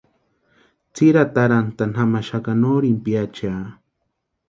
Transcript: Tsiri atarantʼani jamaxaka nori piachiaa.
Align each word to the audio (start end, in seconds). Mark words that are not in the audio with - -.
Tsiri 0.93 1.19
atarantʼani 1.25 1.93
jamaxaka 1.99 2.51
nori 2.61 2.89
piachiaa. 3.03 3.65